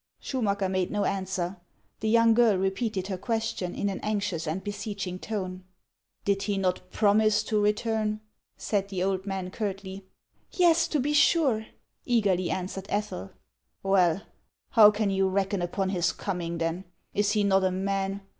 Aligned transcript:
"Schmnacker 0.19 0.67
made 0.67 0.89
no 0.89 1.05
answer. 1.05 1.57
The 1.99 2.09
young 2.09 2.33
girl 2.33 2.57
repeated 2.57 3.05
her 3.05 3.19
question 3.19 3.75
in 3.75 3.87
an 3.87 3.99
anxious 3.99 4.47
and 4.47 4.63
beseeching 4.63 5.19
tone. 5.19 5.63
"Did 6.25 6.41
he 6.41 6.57
not 6.57 6.89
promise 6.89 7.43
to 7.43 7.61
return?" 7.61 8.19
said 8.57 8.89
the 8.89 9.03
old 9.03 9.27
man, 9.27 9.51
curtly. 9.51 10.03
;(Yes, 10.63 10.87
to 10.87 10.99
be 10.99 11.13
sure!" 11.13 11.67
eagerly 12.05 12.49
answered 12.49 12.87
Ethel." 12.89 13.29
Well, 13.83 14.23
how 14.71 14.89
can 14.89 15.11
you 15.11 15.29
reckon 15.29 15.61
upon 15.61 15.89
his 15.89 16.11
coming, 16.13 16.57
then? 16.57 16.85
Is 17.13 17.33
he 17.33 17.43
not 17.43 17.63
a 17.63 17.69
man 17.69 18.21